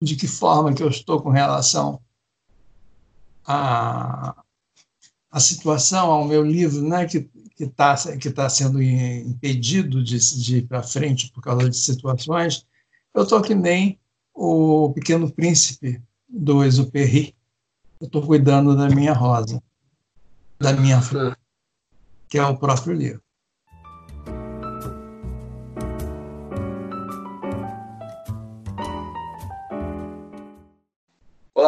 [0.00, 2.00] de que forma que eu estou com relação
[3.44, 4.34] à,
[5.30, 10.66] à situação, ao meu livro, né, que está que tá sendo impedido de, de ir
[10.66, 12.66] para frente por causa de situações,
[13.14, 13.98] eu estou que nem
[14.34, 17.34] o Pequeno Príncipe do Exupéry.
[18.00, 19.62] Eu estou cuidando da minha rosa,
[20.58, 21.36] da minha flor,
[22.28, 23.22] que é o próprio livro.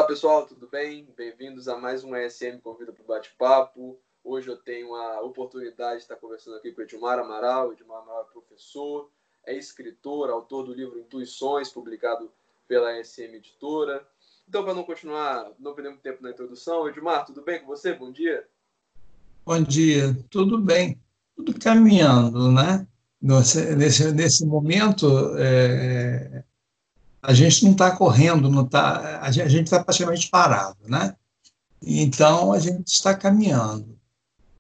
[0.02, 1.06] Olá pessoal, tudo bem?
[1.16, 4.00] Bem-vindos a mais um ESM Convida para o Bate-Papo.
[4.24, 7.72] Hoje eu tenho a oportunidade de estar conversando aqui com o Edmar Amaral.
[7.72, 9.08] Edmar Amaral é professor,
[9.46, 12.32] é escritor, autor do livro Intuições, publicado
[12.66, 14.04] pela ESM Editora.
[14.48, 17.94] Então, para não continuar, não perder muito tempo na introdução, Edmar, tudo bem com você?
[17.94, 18.44] Bom dia.
[19.46, 21.00] Bom dia, tudo bem,
[21.36, 22.88] tudo caminhando, né?
[23.20, 25.06] Nesse, nesse, nesse momento,
[25.38, 26.42] é,
[27.22, 31.14] a gente não está correndo, não tá, a gente está praticamente parado, né?
[31.80, 33.96] Então a gente está caminhando,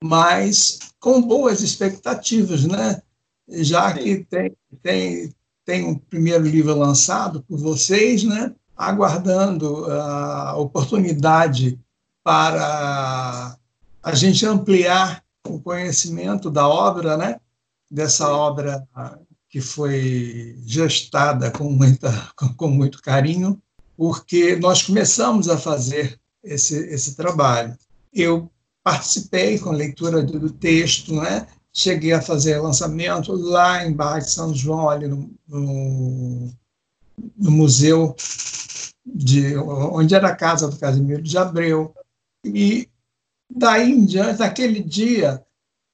[0.02, 3.02] mas com boas expectativas, né?
[3.48, 8.54] Já que tem, tem, tem um primeiro livro lançado por vocês, né?
[8.76, 11.78] Aguardando a oportunidade
[12.22, 13.56] para
[14.02, 17.40] a gente ampliar o conhecimento da obra, né?
[17.90, 18.86] Dessa obra
[19.52, 22.10] que foi gestada com, muita,
[22.56, 23.60] com muito carinho,
[23.94, 27.76] porque nós começamos a fazer esse, esse trabalho.
[28.10, 28.50] Eu
[28.82, 31.46] participei com leitura do texto, né?
[31.70, 36.50] cheguei a fazer lançamento lá em Barra de São João, ali no, no,
[37.36, 38.16] no museu
[39.04, 41.94] de onde era a casa do Casimiro de Abreu.
[42.42, 42.88] E
[43.50, 45.44] daí em diante, naquele dia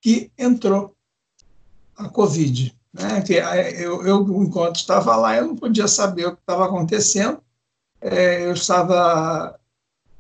[0.01, 0.95] que entrou
[1.97, 2.78] a Covid.
[2.93, 3.21] Né?
[3.23, 7.43] Que é, eu, eu, enquanto estava lá, eu não podia saber o que estava acontecendo.
[8.01, 9.59] É, eu estava,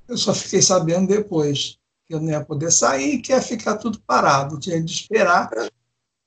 [0.08, 4.00] eu só fiquei sabendo depois que eu não ia poder sair, que ia ficar tudo
[4.00, 5.50] parado, tinha de esperar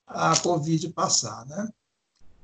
[0.07, 1.69] a Covid passar, né?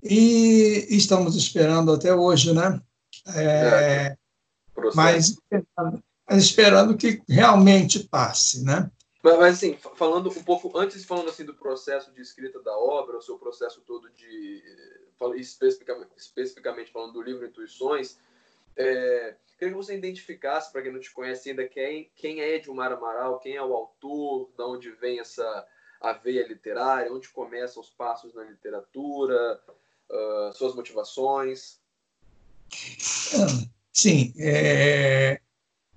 [0.03, 2.81] E estamos esperando até hoje, né?
[3.28, 4.18] É, é
[4.94, 5.36] mas,
[6.30, 8.90] mas esperando que realmente passe, né?
[9.36, 13.22] Mas, assim, falando um pouco antes, falando assim do processo de escrita da obra, o
[13.22, 14.64] seu processo todo de
[15.36, 18.20] especificamente, especificamente falando do livro Intuições,
[18.76, 22.92] é, queria que você identificasse para quem não te conhece ainda quem quem é Edmar
[22.92, 25.68] Amaral, quem é o autor, de onde vem essa
[26.00, 29.60] a veia literária, onde começam os passos na literatura,
[30.10, 31.80] uh, suas motivações.
[33.92, 35.42] Sim, é,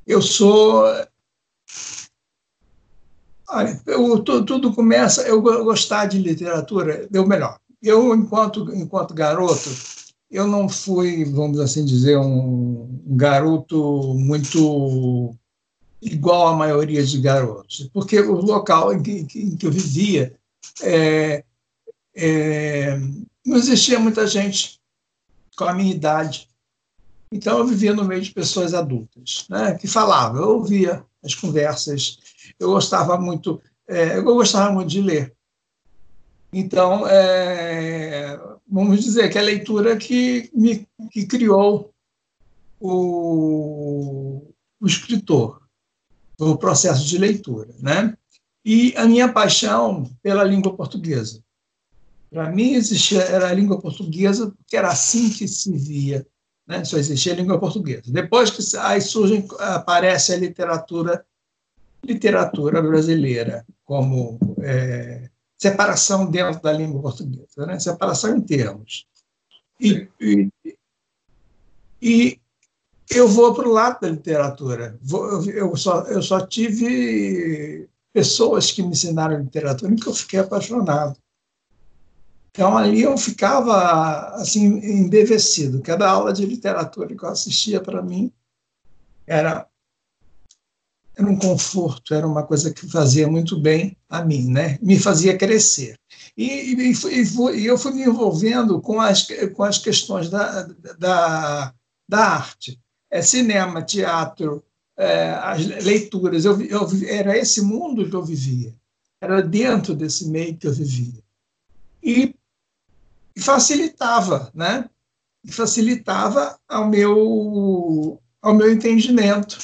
[0.07, 0.85] eu sou
[3.53, 7.59] Olha, eu, tudo, tudo começa eu gostar de literatura, deu melhor.
[7.83, 9.69] Eu, enquanto, enquanto garoto,
[10.31, 15.35] eu não fui, vamos assim dizer, um, garoto muito
[16.01, 20.33] igual à maioria de garotos, porque o local em que, em que eu vivia
[20.83, 21.45] é,
[22.15, 22.97] é,
[23.45, 24.81] não existia muita gente
[25.57, 26.49] com a minha idade.
[27.33, 32.19] Então eu vivia no meio de pessoas adultas, né, que falavam, eu ouvia as conversas
[32.61, 35.35] eu gostava muito, é, eu gostava muito de ler.
[36.53, 38.39] Então, é,
[38.69, 41.93] vamos dizer que é a leitura que me que criou
[42.79, 45.63] o, o escritor,
[46.39, 48.17] o processo de leitura, né?
[48.65, 51.43] E a minha paixão pela língua portuguesa.
[52.31, 56.27] Para mim existia era a língua portuguesa porque era assim que se via,
[56.67, 56.85] né?
[56.85, 58.03] Só existia a língua portuguesa.
[58.07, 61.25] Depois que aí surge aparece a literatura
[62.05, 65.29] literatura brasileira, como é,
[65.59, 67.79] separação dentro da língua portuguesa, né?
[67.79, 69.07] separação em termos.
[69.79, 70.49] E, e,
[72.01, 72.41] e
[73.11, 74.99] eu vou para o lado da literatura.
[75.03, 80.41] Vou, eu, só, eu só tive pessoas que me ensinaram literatura e que eu fiquei
[80.41, 81.19] apaixonado.
[82.51, 85.81] Então, ali eu ficava assim embevecido.
[85.83, 88.33] Cada aula de literatura que eu assistia, para mim,
[89.27, 89.67] era
[91.21, 94.79] era um conforto, era uma coisa que fazia muito bem a mim, né?
[94.81, 95.99] me fazia crescer.
[96.37, 100.63] E, e, e, eu fui me envolvendo com as, com as questões da,
[100.99, 101.75] da,
[102.09, 102.81] da arte,
[103.11, 104.65] é, cinema, teatro,
[104.97, 106.45] é, as leituras.
[106.45, 108.75] Eu, eu, era esse mundo que eu vivia,
[109.21, 111.23] era dentro desse meio que eu vivia.
[112.03, 112.35] E,
[113.37, 114.89] e facilitava, né?
[115.45, 119.59] E facilitava ao meu, ao meu entendimento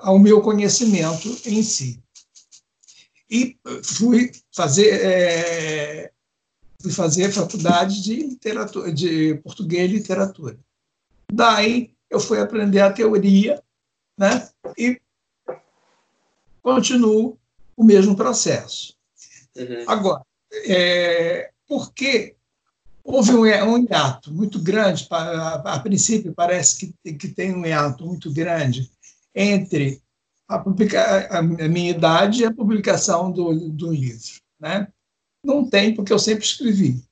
[0.00, 2.02] ao meu conhecimento em si.
[3.30, 6.12] E fui fazer, é,
[6.82, 10.58] fui fazer faculdade de, literatura, de português e literatura.
[11.32, 13.62] Daí eu fui aprender a teoria,
[14.18, 14.48] né?
[14.76, 15.00] E
[16.60, 17.38] continuo
[17.76, 18.96] o mesmo processo.
[19.56, 19.84] Uhum.
[19.86, 20.26] Agora,
[20.66, 22.34] é, por que
[23.04, 28.04] houve um, um hiato muito grande, a, a, princípio parece que, que tem um hiato
[28.04, 28.90] muito grande
[29.34, 30.02] entre
[30.48, 34.40] a, publica, a, minha idade e a publicação do, do livro.
[34.58, 34.88] Né?
[35.44, 37.02] Não tem, porque eu sempre escrevi.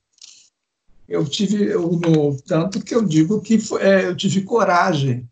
[1.07, 5.27] Eu tive, eu, no, tanto que eu digo que foi, é, eu tive coragem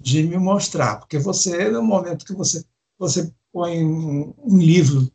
[0.00, 2.64] de me mostrar, porque você, no momento que você,
[2.96, 5.10] você põe um, um livro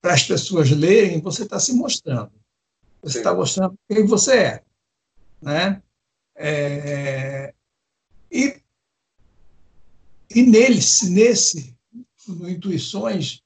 [0.00, 2.32] para as pessoas lerem, você está se mostrando.
[3.02, 4.62] Você está mostrando quem você é.
[5.40, 5.82] Né?
[6.36, 7.52] É,
[8.30, 8.61] e,
[10.34, 11.76] e neles, nesse,
[12.26, 13.42] no Intuições,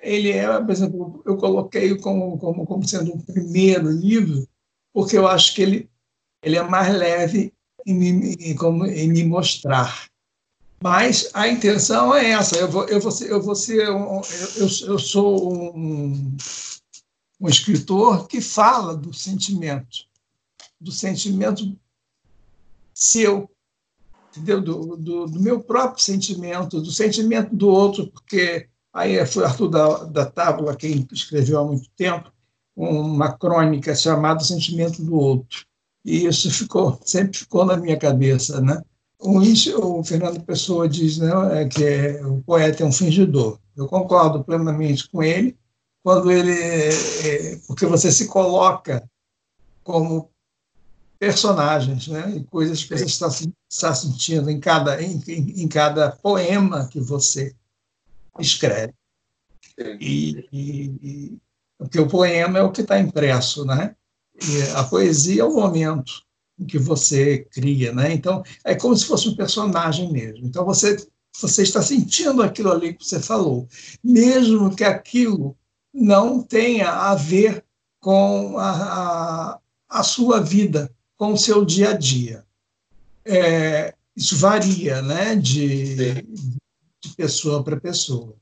[0.00, 4.46] ele é, por exemplo, eu coloquei como, como, como sendo o um primeiro livro,
[4.92, 5.90] porque eu acho que ele,
[6.42, 7.52] ele é mais leve
[7.86, 10.08] em me, em, como, em me mostrar.
[10.82, 12.56] Mas a intenção é essa.
[12.56, 14.20] Eu vou, eu vou ser, eu vou ser um,
[14.56, 16.36] eu, eu sou um,
[17.40, 20.06] um escritor que fala do sentimento,
[20.78, 21.74] do sentimento
[22.92, 23.50] seu,
[24.36, 24.60] entendeu?
[24.60, 30.04] Do, do, do, meu próprio sentimento, do sentimento do outro, porque aí foi Arthur da,
[30.04, 32.34] da Tábua quem escreveu há muito tempo
[32.76, 35.64] uma crônica chamada Sentimento do Outro.
[36.04, 38.82] E isso ficou, sempre ficou na minha cabeça, né?
[39.18, 41.30] O, o Fernando Pessoa diz né,
[41.62, 43.58] é que é, o poeta é um fingidor.
[43.76, 45.56] Eu concordo plenamente com ele,
[46.02, 49.08] quando ele, é, porque você se coloca
[49.82, 50.30] como
[51.18, 53.30] personagens, né, e coisas que você está,
[53.74, 57.54] está sentindo em cada em, em, cada poema que você
[58.38, 58.94] escreve.
[60.00, 61.38] E, e,
[61.76, 63.96] porque o poema é o que está impresso, né?
[64.40, 66.22] E a poesia é o momento
[66.58, 68.12] em que você cria, né?
[68.12, 70.46] Então é como se fosse um personagem mesmo.
[70.46, 70.96] Então você
[71.36, 73.68] você está sentindo aquilo ali que você falou,
[74.04, 75.56] mesmo que aquilo
[75.92, 77.64] não tenha a ver
[77.98, 82.43] com a, a, a sua vida, com o seu dia a dia.
[83.24, 85.36] É, isso varia, né?
[85.36, 88.36] De, de pessoa para pessoa.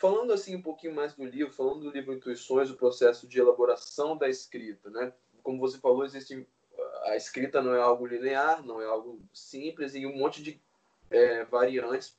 [0.00, 4.16] Falando assim um pouquinho mais do livro, falando do livro Intuições, o processo de elaboração
[4.16, 5.12] da escrita, né?
[5.42, 6.46] Como você falou, existe
[7.04, 10.58] a escrita não é algo linear, não é algo simples e um monte de
[11.10, 12.16] é, variantes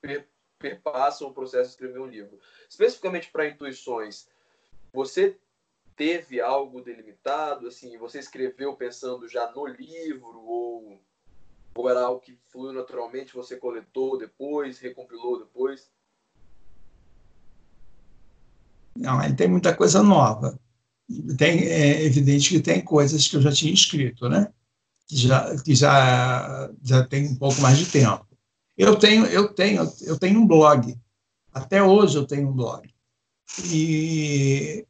[0.00, 0.26] per,
[0.58, 2.38] perpassam o processo de escrever um livro.
[2.68, 4.26] Especificamente para intuições,
[4.90, 5.38] você
[5.94, 7.68] teve algo delimitado?
[7.68, 10.98] Assim, você escreveu pensando já no livro ou,
[11.80, 13.34] ou era algo que fluiu naturalmente?
[13.34, 15.90] Você coletou depois, recompilou depois?
[18.96, 20.58] Não, ele tem muita coisa nova
[21.36, 24.48] tem, é evidente que tem coisas que eu já tinha escrito, né?
[25.06, 28.26] Que já, que já, já tem um pouco mais de tempo.
[28.76, 30.96] Eu tenho, eu tenho, eu tenho um blog.
[31.52, 32.88] Até hoje eu tenho um blog.
[33.72, 34.86] E,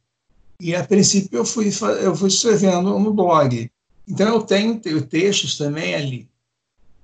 [0.59, 1.69] e a princípio eu fui,
[2.01, 3.71] eu fui escrevendo no blog.
[4.07, 6.28] Então eu tenho, tenho textos também ali.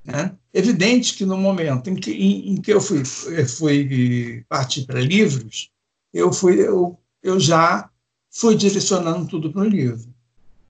[0.05, 0.35] Né?
[0.53, 5.71] Evidente que no momento em que, em, em que eu fui, fui partir para livros,
[6.13, 7.89] eu, fui, eu, eu já
[8.29, 10.13] fui direcionando tudo para o livro.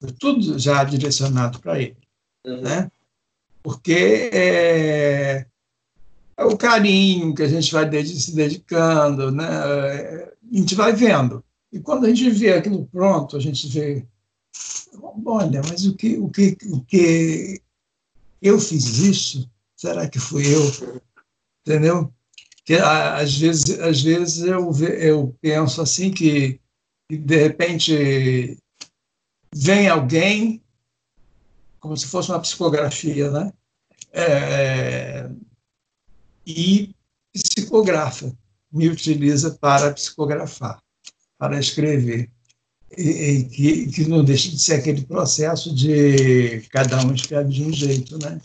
[0.00, 1.96] Foi tudo já direcionado para ele.
[2.46, 2.62] Uhum.
[2.62, 2.90] Né?
[3.62, 5.46] Porque é,
[6.36, 9.46] é, o carinho que a gente vai se dedicando, né?
[9.46, 11.44] a gente vai vendo.
[11.70, 14.06] E quando a gente vê aquilo pronto, a gente vê,
[15.24, 17.60] olha, mas o que, o que, o que
[18.40, 19.50] eu fiz isso?
[19.76, 21.00] Será que fui eu?
[21.66, 22.12] Entendeu?
[22.64, 26.60] Que às vezes, às vezes eu, eu penso assim que
[27.10, 28.58] de repente
[29.54, 30.62] vem alguém,
[31.78, 33.52] como se fosse uma psicografia, né?
[34.12, 35.30] É,
[36.46, 36.94] e
[37.32, 38.36] psicografa,
[38.72, 40.82] me utiliza para psicografar,
[41.38, 42.30] para escrever.
[42.96, 47.72] E, que, que, não deixa de ser aquele processo de cada um escreve de um
[47.72, 48.40] jeito, né?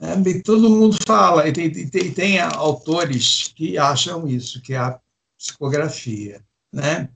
[0.00, 4.98] É, todo mundo fala, e tem, tem, tem autores que acham isso, que é a
[5.38, 7.08] psicografia, né?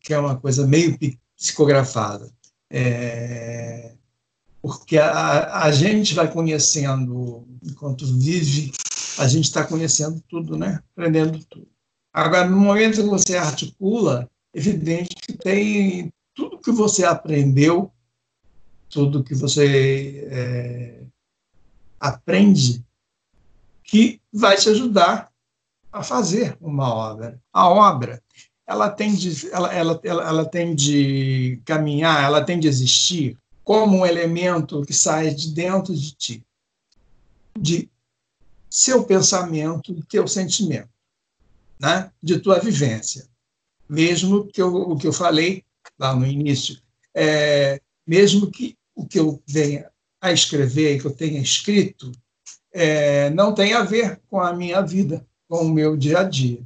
[0.00, 0.98] que é uma coisa meio
[1.36, 2.30] psicografada.
[2.70, 3.94] É,
[4.62, 8.72] porque a, a gente vai conhecendo, enquanto vive,
[9.18, 10.80] a gente está conhecendo tudo, né?
[10.92, 11.68] aprendendo tudo.
[12.12, 17.90] Agora, no momento que você articula, evidente que tem tudo que você aprendeu,
[18.88, 21.02] tudo que você é,
[21.98, 22.84] aprende,
[23.82, 25.30] que vai te ajudar
[25.92, 27.40] a fazer uma obra.
[27.52, 28.22] A obra
[28.66, 33.98] ela tem de, ela, ela, ela, ela tem de caminhar, ela tem de existir como
[33.98, 36.46] um elemento que sai de dentro de ti,
[37.58, 37.90] de
[38.70, 40.88] seu pensamento, de teu sentimento,
[41.78, 42.10] né?
[42.22, 43.28] de tua vivência.
[43.88, 45.64] Mesmo que eu, o que eu falei
[45.98, 46.80] lá no início,
[47.14, 52.10] é, mesmo que o que eu venha a escrever, que eu tenha escrito,
[52.72, 56.60] é, não tenha a ver com a minha vida, com o meu dia a dia.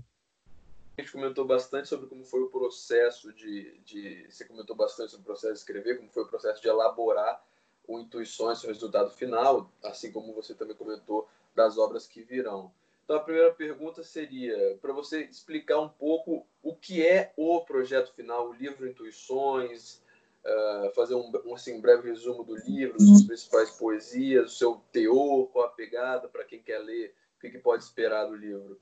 [0.96, 5.22] A gente comentou bastante sobre como foi o processo de, de, Você comentou bastante sobre
[5.22, 7.40] o processo de escrever, como foi o processo de elaborar
[7.86, 12.72] o Intuições, o resultado final, assim como você também comentou das obras que virão.
[13.08, 18.12] Então, a primeira pergunta seria para você explicar um pouco o que é o projeto
[18.14, 20.02] final, o livro Intuições,
[20.44, 25.46] uh, fazer um, assim, um breve resumo do livro, das principais poesias, o seu teor,
[25.46, 28.78] qual a pegada, para quem quer ler, o que, que, pode esperar do livro.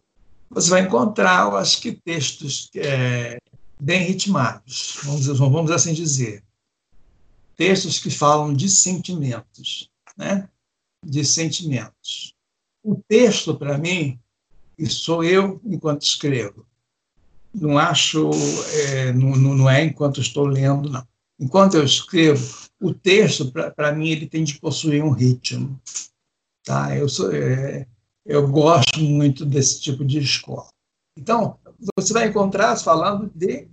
[0.50, 3.38] Você vai encontrar, eu acho que, textos é,
[3.78, 6.42] bem ritmados, vamos, vamos assim dizer.
[7.54, 10.49] Textos que falam de sentimentos, né?
[11.00, 12.36] de sentimentos.
[12.87, 14.16] O texto, para mim,
[14.78, 16.64] e sou eu enquanto escrevo.
[17.52, 18.31] Não acho,
[18.73, 21.05] é, não, não é enquanto estou lendo, não.
[21.37, 22.47] Enquanto eu escrevo,
[22.81, 25.81] o texto, para mim, ele tem de possuir um ritmo.
[26.62, 26.97] Tá?
[26.97, 27.88] Eu, sou, é,
[28.25, 30.69] eu gosto muito desse tipo de escola.
[31.19, 31.59] Então,
[31.97, 33.66] você vai encontrar falando de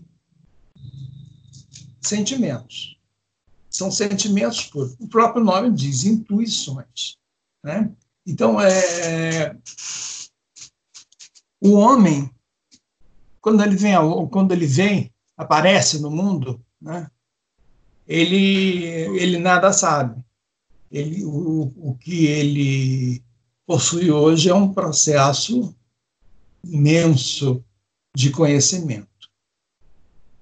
[2.02, 2.98] sentimentos.
[3.70, 4.96] São sentimentos puros.
[5.00, 7.16] O próprio nome diz intuições.
[7.64, 7.92] Né?
[8.26, 9.56] Então, é,
[11.60, 12.30] o homem,
[13.42, 13.96] quando ele vem,
[14.30, 17.10] quando ele vem, aparece no mundo, né?
[18.08, 18.86] ele,
[19.18, 20.24] ele nada sabe.
[20.92, 23.24] Ele, o, o que ele
[23.66, 25.76] possui hoje é um processo
[26.64, 27.64] imenso
[28.16, 29.08] de conhecimento.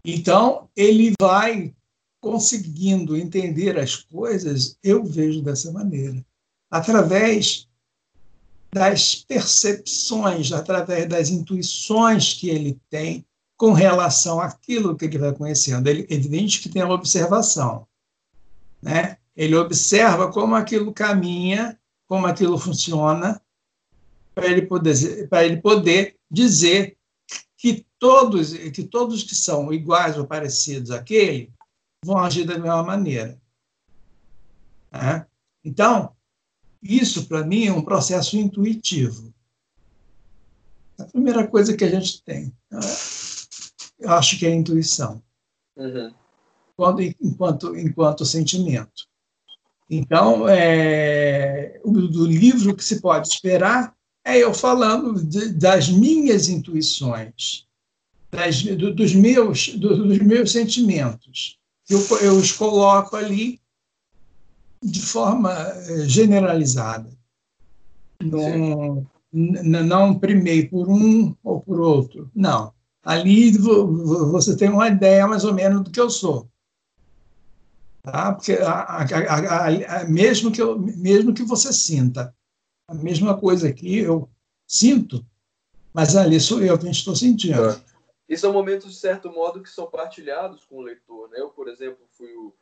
[0.03, 1.73] Então, ele vai
[2.19, 6.23] conseguindo entender as coisas, eu vejo dessa maneira,
[6.69, 7.67] através
[8.73, 13.25] das percepções, através das intuições que ele tem
[13.57, 15.87] com relação àquilo que ele vai conhecendo.
[15.87, 17.85] Ele, evidente que tem a observação.
[18.81, 19.17] Né?
[19.35, 23.41] Ele observa como aquilo caminha, como aquilo funciona,
[24.33, 26.97] para ele poder, ele poder dizer
[27.57, 31.53] que todos, que todos que são iguais ou parecidos àquele
[32.03, 33.39] vão agir da mesma maneira.
[34.91, 35.25] Né?
[35.63, 36.15] Então,
[36.81, 39.33] isso, para mim, é um processo intuitivo.
[40.97, 42.79] A primeira coisa que a gente tem, né?
[43.99, 45.21] eu acho que é a intuição,
[45.75, 46.13] uhum.
[46.75, 49.07] Quando, enquanto, enquanto sentimento.
[49.89, 56.49] Então, é, o, do livro que se pode esperar é eu falando de, das minhas
[56.49, 57.67] intuições,
[58.31, 61.59] das, do, dos, meus, do, dos meus sentimentos.
[61.89, 63.60] Eu, eu os coloco ali
[64.81, 67.09] de forma eh, generalizada.
[68.21, 72.29] Não, não primei por um ou por outro.
[72.35, 72.73] Não.
[73.03, 76.49] Ali você tem uma ideia mais ou menos do que eu sou.
[78.03, 78.33] Tá?
[78.33, 82.35] Porque a, a, a, mesmo, que eu, mesmo que você sinta
[82.87, 84.29] a mesma coisa que eu
[84.67, 85.25] sinto,
[85.93, 87.69] mas ali sou eu que estou sentindo.
[87.69, 87.81] É.
[88.27, 91.29] E são momentos, de certo modo, que são partilhados com o leitor.
[91.29, 91.39] Né?
[91.39, 92.53] Eu, por exemplo, fui o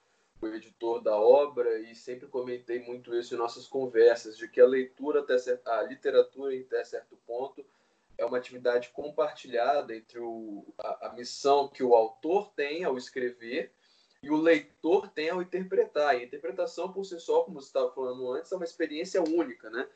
[0.41, 4.65] o editor da obra e sempre comentei muito isso em nossas conversas, de que a
[4.65, 7.65] leitura, até a literatura, até certo ponto,
[8.17, 13.71] é uma atividade compartilhada entre o, a, a, missão que o autor tem ao escrever
[14.21, 16.15] e o leitor tem ao interpretar.
[16.15, 19.69] E a interpretação, por si só, como você estava falando antes, é uma experiência única,
[19.69, 19.87] né?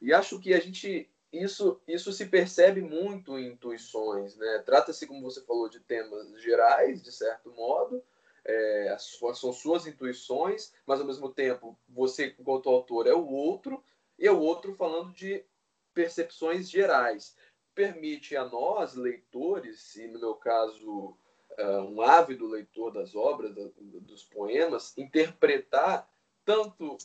[0.00, 4.62] E acho que a gente isso isso se percebe muito em intuições, né?
[4.64, 8.02] Trata-se, como você falou, de temas gerais, de certo modo,
[8.46, 13.82] é, são suas intuições, mas ao mesmo tempo você, enquanto autor, é o outro,
[14.16, 15.44] e é o outro falando de
[15.92, 17.36] percepções gerais.
[17.74, 21.16] Permite a nós, leitores, e no meu caso,
[21.56, 26.08] é, um ávido leitor das obras, dos poemas, interpretar
[26.44, 26.96] tanto,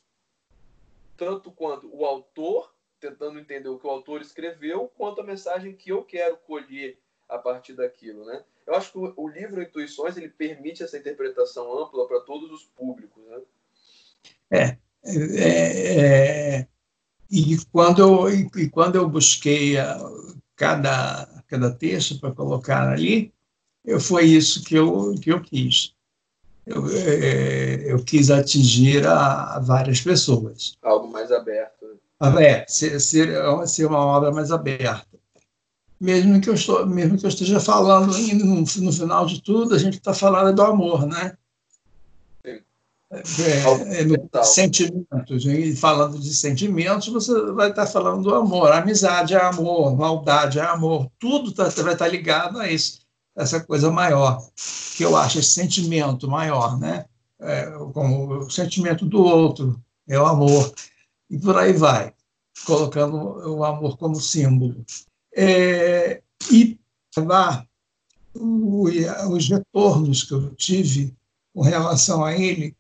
[1.18, 5.92] tanto quanto o autor, tentando entender o que o autor escreveu, quanto a mensagem que
[5.92, 8.46] eu quero colher a partir daquilo, né?
[8.66, 13.24] Eu acho que o, livro Intuições ele permite essa interpretação ampla para todos os públicos,
[13.28, 13.42] né?
[14.52, 16.68] É, é, é
[17.30, 19.98] e quando eu e quando eu busquei a,
[20.56, 23.34] cada cada texto para colocar ali,
[23.84, 25.94] eu, foi isso que eu que eu quis.
[26.66, 30.78] Eu, é, eu quis atingir a, a, várias pessoas.
[30.82, 31.86] Algo mais aberto.
[31.86, 31.96] Né?
[32.20, 33.30] Ah, é, ser, ser,
[33.68, 35.11] ser uma obra mais aberta
[36.02, 39.78] mesmo que eu, estou, mesmo que eu esteja falando no, no final de tudo, a
[39.78, 41.38] gente está falando do amor, né?
[43.12, 45.46] é, é, sentimentos.
[45.46, 48.72] E falando de sentimentos, você vai estar falando do amor.
[48.72, 51.12] Amizade é amor, maldade é amor.
[51.20, 53.02] Tudo tá, vai estar ligado a isso,
[53.36, 54.42] essa coisa maior,
[54.96, 57.06] que eu acho esse sentimento maior, né?
[57.40, 60.74] É, como o sentimento do outro é o amor.
[61.30, 62.14] E por aí vai,
[62.66, 63.16] colocando
[63.50, 64.86] o amor como símbolo.
[65.36, 66.22] É,
[66.52, 66.80] e
[67.18, 67.66] lá,
[68.34, 71.14] os retornos que eu tive
[71.54, 72.76] com relação a ele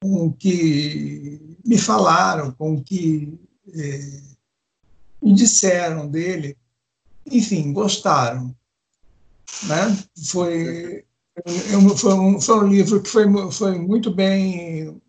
[0.00, 3.38] com o que me falaram, com o que
[3.72, 4.20] é,
[5.22, 6.56] me disseram dele,
[7.26, 8.54] enfim, gostaram.
[9.64, 9.98] Né?
[10.26, 11.04] Foi,
[11.46, 15.00] eu, foi, um, foi um livro que foi, foi muito bem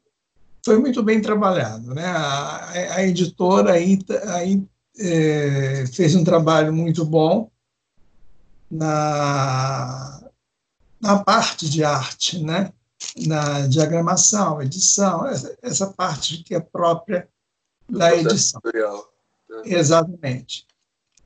[0.65, 2.05] foi muito bem trabalhado, né?
[2.05, 4.63] A, a editora aí, aí
[5.00, 7.50] é, fez um trabalho muito bom
[8.69, 10.21] na,
[11.00, 12.71] na parte de arte, né?
[13.17, 17.27] na diagramação, edição, essa, essa parte que é própria
[17.89, 18.62] da edição.
[19.65, 20.65] Exatamente.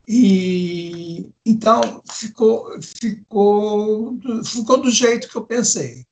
[0.08, 6.06] E então ficou, ficou, ficou do jeito que eu pensei.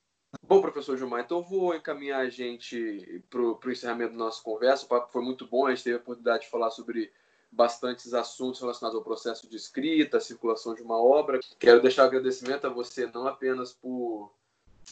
[0.47, 4.85] Bom, professor Gilmar, então vou encaminhar a gente para o encerramento da nossa conversa.
[4.85, 7.11] O papo foi muito bom, a gente teve a oportunidade de falar sobre
[7.55, 11.39] bastantes assuntos relacionados ao processo de escrita, circulação de uma obra.
[11.57, 14.31] Quero deixar um agradecimento a você não apenas por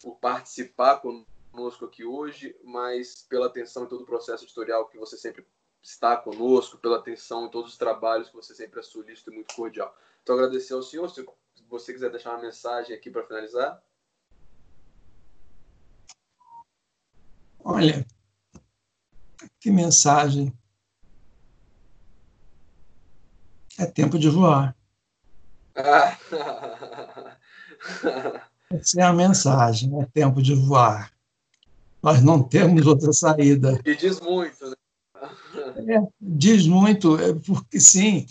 [0.02, 5.16] por participar conosco aqui hoje, mas pela atenção em todo o processo editorial que você
[5.16, 5.46] sempre
[5.82, 9.54] está conosco, pela atenção em todos os trabalhos que você sempre é solícito e muito
[9.54, 9.94] cordial.
[10.22, 11.08] Então, agradecer ao senhor.
[11.10, 11.24] Se
[11.68, 13.82] você quiser deixar uma mensagem aqui para finalizar.
[17.60, 18.06] Olha,
[19.60, 20.52] que mensagem.
[23.78, 24.74] É tempo de voar.
[28.70, 31.12] Essa é a mensagem, é tempo de voar.
[32.02, 33.80] Nós não temos outra saída.
[33.84, 34.76] E diz muito, né?
[35.88, 38.26] É, diz muito, é porque sim,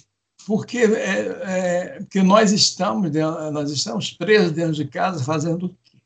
[0.46, 5.70] porque, é, é, porque nós estamos dentro, nós estamos presos dentro de casa fazendo o
[5.84, 5.98] quê?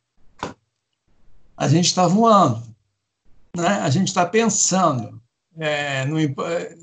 [1.56, 2.64] A gente está voando,
[3.56, 3.68] né?
[3.68, 5.20] a gente está pensando.
[5.60, 6.06] É,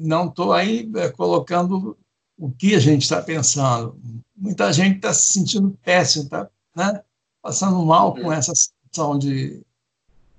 [0.00, 1.96] não estou aí é, colocando
[2.36, 3.98] o que a gente está pensando.
[4.36, 7.02] Muita gente está se sentindo péssimo, tá, né?
[7.42, 9.62] passando mal com essa situação de,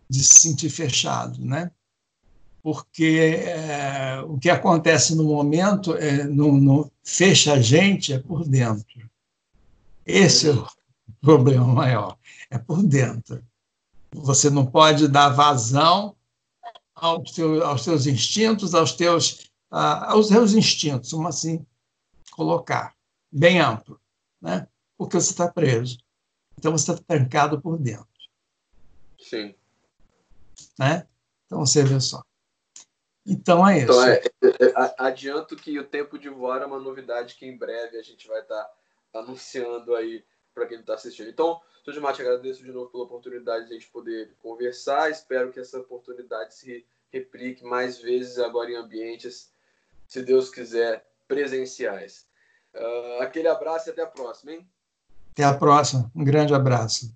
[0.09, 1.71] de se sentir fechado, né?
[2.61, 8.43] Porque é, o que acontece no momento é, no, no, fecha a gente é por
[8.43, 9.07] dentro.
[10.03, 10.67] Esse é o
[11.21, 12.17] problema maior,
[12.49, 13.43] é por dentro.
[14.11, 16.15] Você não pode dar vazão
[16.95, 21.63] aos, teus, aos seus instintos, aos teus, aos seus instintos, como assim
[22.35, 22.93] colocar,
[23.31, 23.99] bem amplo,
[24.41, 24.67] né?
[24.97, 25.97] porque você está preso.
[26.57, 28.07] Então você está trancado por dentro.
[29.17, 29.55] Sim.
[30.77, 31.07] Né?
[31.45, 32.21] Então você vê só.
[33.25, 34.23] Então é então, isso.
[34.41, 37.97] Então, é, é, adianto que o tempo de voar é uma novidade que em breve
[37.97, 41.29] a gente vai estar tá anunciando aí para quem está assistindo.
[41.29, 41.93] Então, Sr.
[41.93, 45.09] Gilmar, te agradeço de novo pela oportunidade de a gente poder conversar.
[45.09, 49.51] Espero que essa oportunidade se replique mais vezes agora em ambientes,
[50.07, 52.24] se Deus quiser, presenciais.
[52.75, 54.67] Uh, aquele abraço e até a próxima, hein?
[55.31, 56.11] Até a próxima.
[56.15, 57.13] Um grande abraço.